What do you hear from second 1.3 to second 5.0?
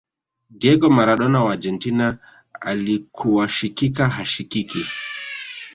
wa argentina alikuwashikika hashikiki